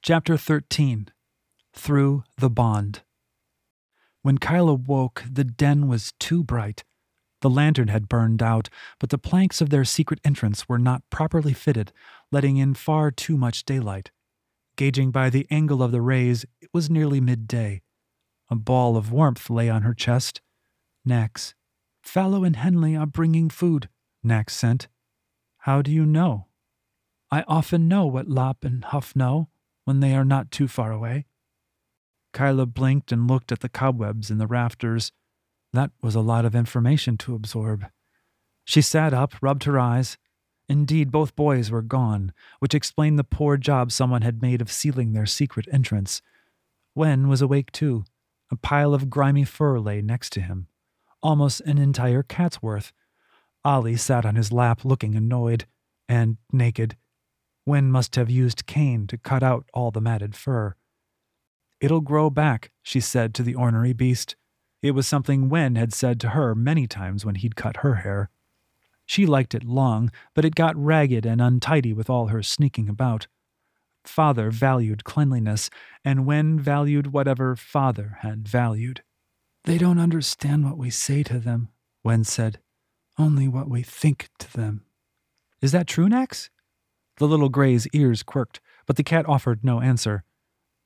[0.00, 1.08] Chapter 13
[1.74, 3.02] Through the Bond.
[4.22, 6.84] When Kyla woke, the den was too bright.
[7.40, 8.68] The lantern had burned out,
[9.00, 11.92] but the planks of their secret entrance were not properly fitted,
[12.30, 14.12] letting in far too much daylight.
[14.76, 17.82] Gauging by the angle of the rays, it was nearly midday.
[18.48, 20.40] A ball of warmth lay on her chest.
[21.06, 21.54] Nax.
[22.02, 23.88] Fallow and Henley are bringing food,
[24.24, 24.86] Nax sent.
[25.58, 26.46] How do you know?
[27.32, 29.48] I often know what Lop and Huff know
[29.88, 31.24] when they are not too far away.
[32.34, 35.12] Kyla blinked and looked at the cobwebs in the rafters.
[35.72, 37.86] That was a lot of information to absorb.
[38.66, 40.18] She sat up, rubbed her eyes.
[40.68, 45.14] Indeed, both boys were gone, which explained the poor job someone had made of sealing
[45.14, 46.20] their secret entrance.
[46.94, 48.04] Wen was awake too.
[48.52, 50.66] A pile of grimy fur lay next to him,
[51.22, 52.92] almost an entire cat's worth.
[53.64, 55.64] Ollie sat on his lap looking annoyed
[56.10, 56.98] and naked.
[57.68, 60.74] Wen must have used cane to cut out all the matted fur.
[61.82, 64.36] It'll grow back, she said to the ornery beast.
[64.80, 68.30] It was something Wen had said to her many times when he'd cut her hair.
[69.04, 73.26] She liked it long, but it got ragged and untidy with all her sneaking about.
[74.02, 75.68] Father valued cleanliness,
[76.02, 79.02] and Wen valued whatever father had valued.
[79.64, 81.68] They don't understand what we say to them,
[82.02, 82.60] Wen said,
[83.18, 84.86] only what we think to them.
[85.60, 86.48] Is that true, Nax?
[87.18, 90.24] The little gray's ears quirked, but the cat offered no answer.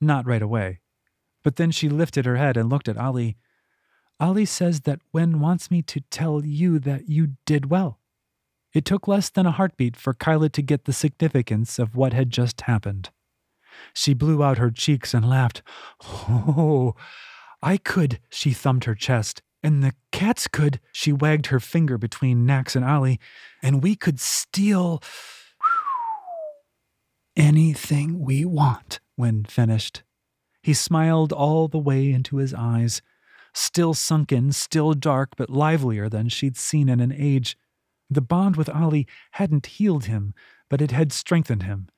[0.00, 0.80] Not right away.
[1.42, 3.36] But then she lifted her head and looked at Ollie.
[4.18, 7.98] Ollie says that Wen wants me to tell you that you did well.
[8.72, 12.30] It took less than a heartbeat for Kyla to get the significance of what had
[12.30, 13.10] just happened.
[13.92, 15.62] She blew out her cheeks and laughed.
[16.02, 16.94] Oh,
[17.62, 22.46] I could, she thumbed her chest, and the cats could, she wagged her finger between
[22.46, 23.20] Nax and Ollie,
[23.62, 25.02] and we could steal
[27.36, 30.02] anything we want when finished.
[30.62, 33.02] He smiled all the way into his eyes,
[33.52, 37.56] still sunken, still dark, but livelier than she'd seen in an age.
[38.08, 40.34] The bond with Ollie hadn't healed him,
[40.68, 41.88] but it had strengthened him,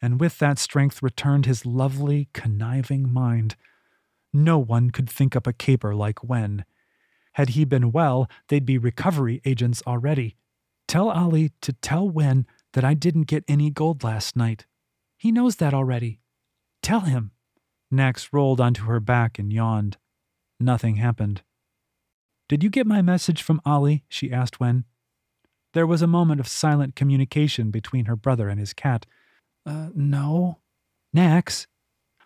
[0.00, 3.56] and with that strength returned his lovely, conniving mind.
[4.32, 6.64] No one could think up a caper like Wen.
[7.34, 10.36] Had he been well, they'd be recovery agents already.
[10.86, 14.66] Tell Ollie to tell Wen that I didn't get any gold last night.
[15.22, 16.18] He knows that already.
[16.82, 17.30] Tell him.
[17.94, 19.96] Nax rolled onto her back and yawned.
[20.58, 21.42] Nothing happened.
[22.48, 24.02] Did you get my message from Ollie?
[24.08, 24.84] she asked Wen.
[25.74, 29.06] There was a moment of silent communication between her brother and his cat.
[29.64, 30.58] Uh, no.
[31.16, 31.68] Nax,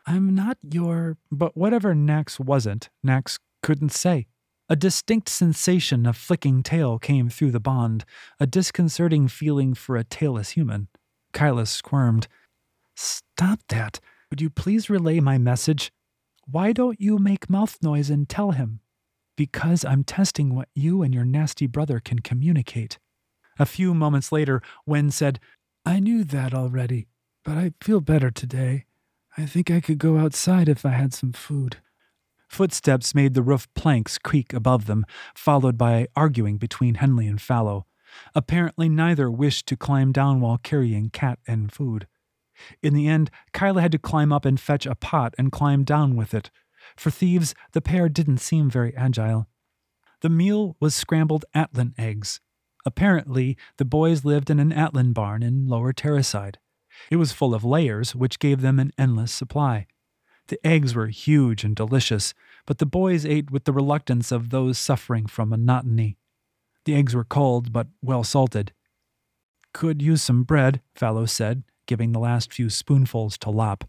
[0.07, 1.19] I'm not your.
[1.31, 4.27] But whatever Nax wasn't, Nax couldn't say.
[4.71, 8.07] A distinct sensation of flicking tail came through the bond,
[8.41, 10.89] a disconcerting feeling for a tailless human.
[11.34, 12.27] Kyla squirmed.
[12.97, 14.01] Stop that.
[14.31, 15.93] Would you please relay my message?
[16.51, 18.81] Why don't you make mouth noise and tell him?
[19.37, 22.99] Because I'm testing what you and your nasty brother can communicate.
[23.59, 25.39] A few moments later, Wen said,
[25.84, 27.07] I knew that already,
[27.45, 28.87] but I feel better today.
[29.37, 31.77] I think I could go outside if I had some food.
[32.49, 37.87] Footsteps made the roof planks creak above them, followed by arguing between Henley and Fallow.
[38.34, 42.07] Apparently, neither wished to climb down while carrying cat and food.
[42.83, 46.17] In the end, Kyla had to climb up and fetch a pot and climb down
[46.17, 46.50] with it.
[46.97, 49.49] For thieves, the pair didn't seem very agile.
[50.21, 52.41] The meal was scrambled Atlan eggs.
[52.84, 56.56] Apparently, the boys lived in an Atlan barn in Lower Terracide.
[57.11, 59.87] It was full of layers, which gave them an endless supply.
[60.49, 62.33] The eggs were huge and delicious,
[62.65, 66.16] but the boys ate with the reluctance of those suffering from monotony.
[66.84, 68.72] The eggs were cold, but well salted.
[69.72, 73.89] Could use some bread, Fallow said, giving the last few spoonfuls to Lop.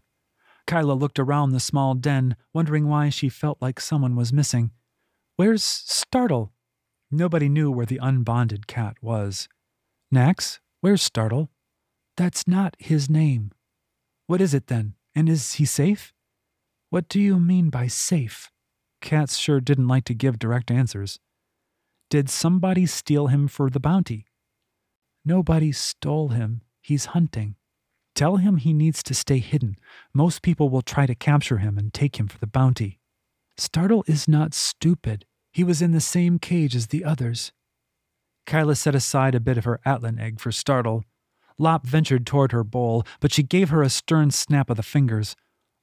[0.66, 4.70] Kyla looked around the small den, wondering why she felt like someone was missing.
[5.36, 6.52] Where's Startle?
[7.10, 9.48] Nobody knew where the unbonded cat was.
[10.14, 11.50] Nax, where's Startle?
[12.16, 13.52] That's not his name.
[14.26, 14.94] What is it then?
[15.14, 16.12] And is he safe?
[16.90, 18.50] What do you mean by safe?
[19.00, 21.18] Cats sure didn't like to give direct answers.
[22.10, 24.26] Did somebody steal him for the bounty?
[25.24, 26.62] Nobody stole him.
[26.80, 27.56] He's hunting.
[28.18, 29.76] Tell him he needs to stay hidden.
[30.12, 32.98] Most people will try to capture him and take him for the bounty.
[33.56, 35.24] Startle is not stupid.
[35.52, 37.52] He was in the same cage as the others.
[38.44, 41.04] Kyla set aside a bit of her Atlan egg for Startle.
[41.58, 45.36] Lop ventured toward her bowl, but she gave her a stern snap of the fingers.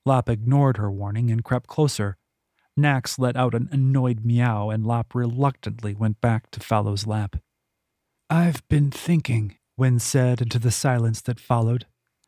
[0.05, 2.17] Lop ignored her warning and crept closer.
[2.77, 7.37] Nax let out an annoyed meow, and Lop reluctantly went back to Fallow's lap.
[8.29, 11.85] I've been thinking, Wen said into the silence that followed.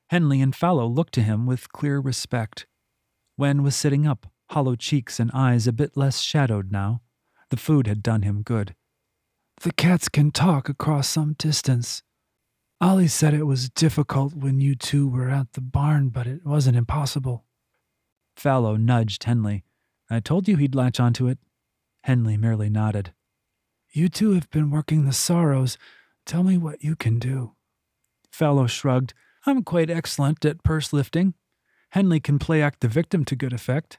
[0.10, 2.66] Henley and Fallow looked to him with clear respect.
[3.38, 7.02] Wen was sitting up, hollow cheeks and eyes a bit less shadowed now.
[7.50, 8.76] The food had done him good.
[9.62, 12.04] The cats can talk across some distance.
[12.80, 16.78] Ollie said it was difficult when you two were at the barn, but it wasn't
[16.78, 17.46] impossible.
[18.36, 19.64] Fallow nudged Henley.
[20.10, 21.40] I told you he'd latch onto it.
[22.04, 23.14] Henley merely nodded.
[23.92, 25.78] You two have been working the sorrows.
[26.26, 27.54] Tell me what you can do.
[28.32, 29.14] Fallow shrugged.
[29.48, 31.34] I'm quite excellent at purse lifting.
[31.92, 33.98] Henley can play act the victim to good effect.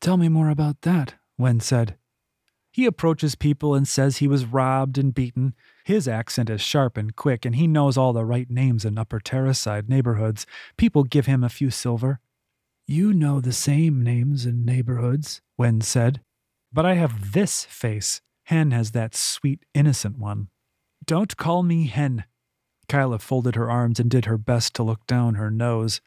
[0.00, 1.96] Tell me more about that, Wen said.
[2.70, 5.54] He approaches people and says he was robbed and beaten.
[5.84, 9.18] His accent is sharp and quick, and he knows all the right names in Upper
[9.18, 10.46] Terracide neighborhoods.
[10.76, 12.20] People give him a few silver.
[12.86, 16.20] You know the same names and neighborhoods, Wen said.
[16.72, 18.20] But I have this face.
[18.44, 20.50] Hen has that sweet, innocent one.
[21.04, 22.24] Don't call me Hen.
[22.88, 26.00] Kyla folded her arms and did her best to look down her nose.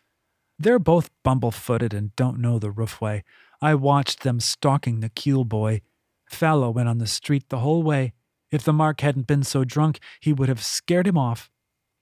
[0.60, 3.24] They're both bumble-footed and don't know the roofway.
[3.62, 5.82] I watched them stalking the keel boy.
[6.30, 8.14] Fallow went on the street the whole way.
[8.52, 11.50] If the mark hadn't been so drunk, he would have scared him off.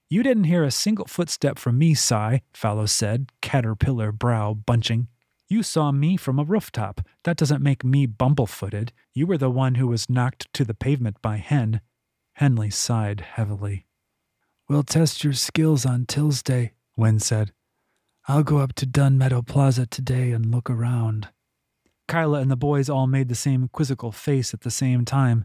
[0.08, 5.08] You didn't hear a single footstep from me, Cy, Fallow said, caterpillar brow bunching.
[5.48, 7.00] You saw me from a rooftop.
[7.24, 8.92] That doesn't make me bumble-footed.
[9.14, 11.80] You were the one who was knocked to the pavement by Hen.
[12.34, 13.85] Henley sighed heavily.
[14.68, 17.52] We'll test your skills on Tillsday, Wen said.
[18.26, 21.28] I'll go up to Dunn Meadow Plaza today and look around.
[22.08, 25.44] Kyla and the boys all made the same quizzical face at the same time.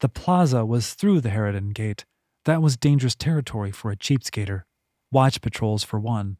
[0.00, 2.06] The plaza was through the Harridan Gate.
[2.46, 4.62] That was dangerous territory for a cheapskater.
[5.12, 6.38] Watch patrols, for one.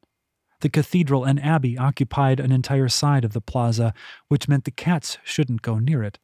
[0.62, 3.92] The cathedral and abbey occupied an entire side of the plaza,
[4.28, 6.18] which meant the cats shouldn't go near it.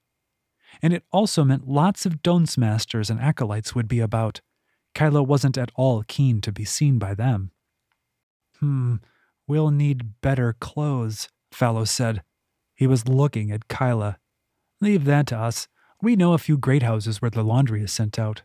[0.81, 4.41] And it also meant lots of Dons masters and acolytes would be about.
[4.95, 7.53] Kyla wasn't at all keen to be seen by them.
[8.59, 8.97] Hmm,
[9.47, 12.23] we'll need better clothes, Fallow said.
[12.75, 14.19] He was looking at Kyla.
[14.81, 15.69] Leave that to us.
[16.03, 18.43] We know a few great houses where the laundry is sent out.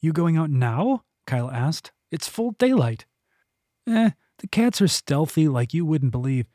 [0.00, 1.04] You going out now?
[1.26, 1.92] Kyla asked.
[2.10, 3.04] It's full daylight.
[3.86, 6.46] Eh, the cats are stealthy like you wouldn't believe,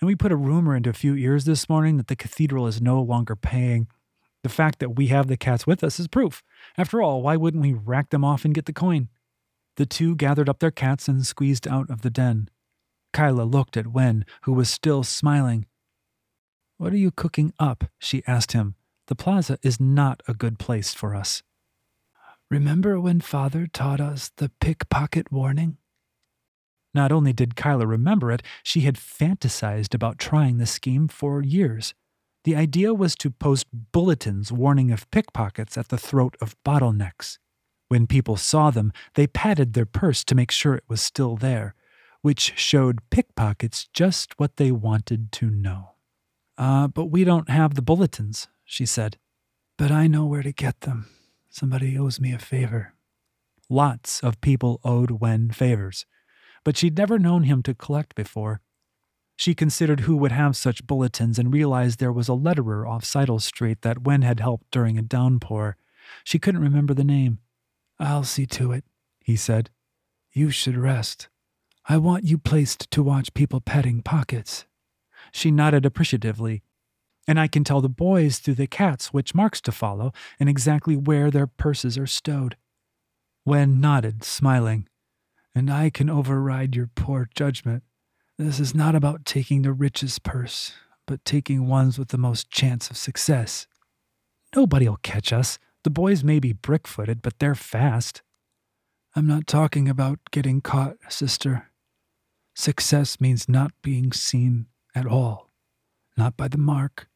[0.00, 2.80] and we put a rumor into a few ears this morning that the cathedral is
[2.80, 3.88] no longer paying.
[4.42, 6.42] The fact that we have the cats with us is proof.
[6.76, 9.08] After all, why wouldn't we rack them off and get the coin?
[9.76, 12.48] The two gathered up their cats and squeezed out of the den.
[13.12, 15.66] Kyla looked at Wen, who was still smiling.
[16.78, 17.84] What are you cooking up?
[17.98, 18.74] she asked him.
[19.06, 21.42] The plaza is not a good place for us.
[22.50, 25.78] Remember when Father taught us the pickpocket warning?
[26.94, 31.94] Not only did Kyla remember it, she had fantasized about trying the scheme for years.
[32.44, 37.38] The idea was to post bulletins warning of pickpockets at the throat of bottlenecks.
[37.88, 41.74] When people saw them, they patted their purse to make sure it was still there,
[42.20, 45.92] which showed pickpockets just what they wanted to know.
[46.58, 49.18] Uh, but we don't have the bulletins, she said.
[49.78, 51.08] But I know where to get them.
[51.50, 52.94] Somebody owes me a favor.
[53.68, 56.06] Lots of people owed Wen favors
[56.64, 58.60] but she'd never known him to collect before.
[59.42, 63.40] She considered who would have such bulletins and realized there was a letterer off Seidel
[63.40, 65.76] Street that Wen had helped during a downpour.
[66.22, 67.40] She couldn't remember the name.
[67.98, 68.84] I'll see to it,
[69.18, 69.70] he said.
[70.32, 71.28] You should rest.
[71.88, 74.64] I want you placed to watch people petting pockets.
[75.32, 76.62] She nodded appreciatively.
[77.26, 80.94] And I can tell the boys through the cats which marks to follow and exactly
[80.94, 82.56] where their purses are stowed.
[83.44, 84.86] Wen nodded, smiling
[85.54, 87.82] and I can override your poor judgment.
[88.38, 90.72] This is not about taking the richest purse,
[91.06, 93.66] but taking ones with the most chance of success.
[94.54, 95.58] Nobody'll catch us.
[95.84, 98.22] The boys may be brick footed, but they're fast.
[99.14, 101.70] I'm not talking about getting caught, sister.
[102.54, 105.50] Success means not being seen at all,
[106.16, 107.08] not by the mark,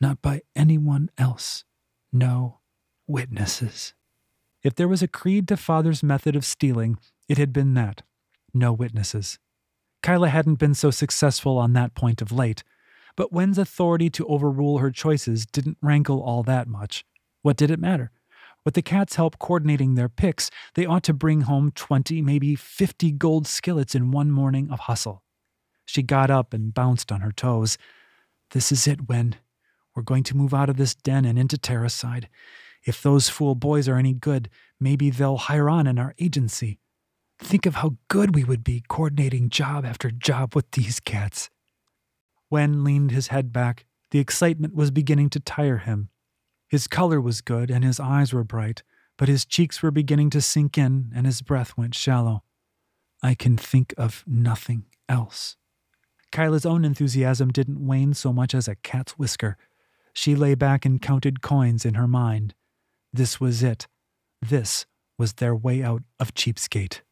[0.00, 1.64] not by anyone else.
[2.12, 2.60] No
[3.06, 3.94] witnesses.
[4.62, 8.02] If there was a creed to Father's method of stealing, it had been that.
[8.54, 9.38] No witnesses.
[10.02, 12.64] Kyla hadn't been so successful on that point of late,
[13.16, 17.04] but Wen's authority to overrule her choices didn't rankle all that much.
[17.42, 18.10] What did it matter?
[18.64, 23.12] With the cat's help coordinating their picks, they ought to bring home 20, maybe 50
[23.12, 25.22] gold skillets in one morning of hustle.
[25.84, 27.76] She got up and bounced on her toes.
[28.52, 29.36] This is it, Wen.
[29.94, 32.26] We're going to move out of this den and into Terracide.
[32.84, 34.48] If those fool boys are any good,
[34.80, 36.78] maybe they'll hire on in our agency.
[37.38, 41.50] Think of how good we would be coordinating job after job with these cats.
[42.50, 43.86] Wen leaned his head back.
[44.10, 46.10] The excitement was beginning to tire him.
[46.68, 48.82] His color was good and his eyes were bright,
[49.18, 52.42] but his cheeks were beginning to sink in and his breath went shallow.
[53.22, 55.56] I can think of nothing else.
[56.32, 59.56] Kyla's own enthusiasm didn't wane so much as a cat's whisker.
[60.14, 62.54] She lay back and counted coins in her mind.
[63.12, 63.86] This was it.
[64.40, 64.86] This
[65.18, 67.02] was their way out of Cheapskate.